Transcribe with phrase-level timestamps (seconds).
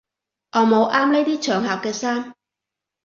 [0.53, 2.33] 我冇啱呢啲場合嘅衫